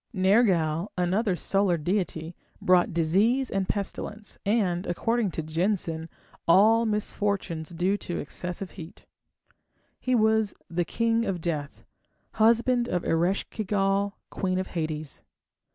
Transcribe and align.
Nergal, 0.15 0.87
another 0.97 1.35
solar 1.35 1.77
deity, 1.77 2.35
brought 2.59 2.91
disease 2.91 3.51
and 3.51 3.69
pestilence, 3.69 4.39
and, 4.47 4.87
according 4.87 5.29
to 5.29 5.43
Jensen, 5.43 6.09
all 6.47 6.87
misfortunes 6.87 7.69
due 7.69 7.97
to 7.97 8.17
excessive 8.17 8.71
heat. 8.71 9.05
He 9.99 10.15
was 10.15 10.55
the 10.71 10.85
king 10.85 11.23
of 11.27 11.39
death, 11.39 11.85
husband 12.41 12.89
of 12.89 13.03
Eresh 13.03 13.47
ki 13.51 13.63
gal, 13.63 14.17
queen 14.31 14.57
of 14.57 14.65
Hades. 14.73 15.23